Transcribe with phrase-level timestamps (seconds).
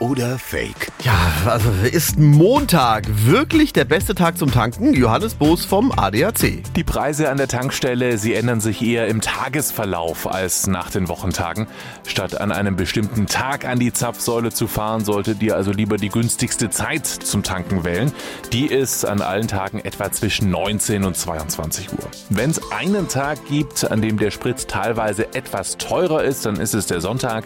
[0.00, 0.90] oder Fake?
[1.04, 4.94] Ja, also ist Montag wirklich der beste Tag zum Tanken?
[4.94, 6.62] Johannes Boos vom ADAC.
[6.74, 11.66] Die Preise an der Tankstelle, sie ändern sich eher im Tagesverlauf als nach den Wochentagen.
[12.06, 16.08] Statt an einem bestimmten Tag an die Zapfsäule zu fahren, solltet ihr also lieber die
[16.08, 18.12] günstigste Zeit zum Tanken wählen.
[18.52, 22.08] Die ist an allen Tagen etwa zwischen 19 und 22 Uhr.
[22.30, 26.74] Wenn es einen Tag gibt, an dem der Sprit teilweise etwas teurer ist, dann ist
[26.74, 27.44] es der Sonntag.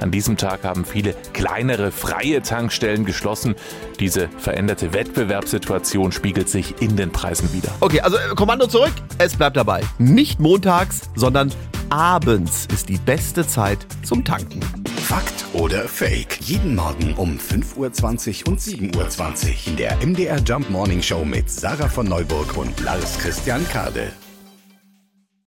[0.00, 3.54] An diesem Tag haben viele kleinere freie Tankstellen geschlossen.
[4.00, 7.70] Diese veränderte Wettbewerbssituation spiegelt sich in den Preisen wieder.
[7.80, 8.92] Okay, also äh, Kommando zurück.
[9.18, 9.82] Es bleibt dabei.
[9.98, 11.52] Nicht montags, sondern
[11.90, 14.60] abends ist die beste Zeit zum Tanken.
[15.08, 16.38] Fakt oder Fake?
[16.42, 21.50] Jeden Morgen um 5.20 Uhr und 7.20 Uhr in der MDR Jump Morning Show mit
[21.50, 24.12] Sarah von Neuburg und Lars Christian Kade.